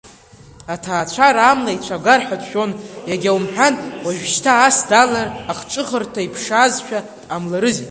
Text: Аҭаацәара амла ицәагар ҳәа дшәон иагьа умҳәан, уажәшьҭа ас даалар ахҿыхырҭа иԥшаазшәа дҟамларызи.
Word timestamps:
Аҭаацәара 0.73 1.41
амла 1.51 1.71
ицәагар 1.75 2.21
ҳәа 2.27 2.41
дшәон 2.41 2.71
иагьа 3.09 3.31
умҳәан, 3.37 3.73
уажәшьҭа 4.05 4.53
ас 4.67 4.77
даалар 4.89 5.27
ахҿыхырҭа 5.51 6.21
иԥшаазшәа 6.23 6.99
дҟамларызи. 7.21 7.79